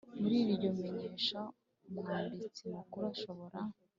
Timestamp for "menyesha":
0.79-1.39